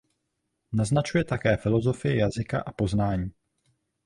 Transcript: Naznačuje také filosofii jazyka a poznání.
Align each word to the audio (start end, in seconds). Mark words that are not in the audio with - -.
Naznačuje 0.73 1.23
také 1.23 1.57
filosofii 1.57 2.17
jazyka 2.17 2.59
a 2.65 2.71
poznání. 2.71 3.31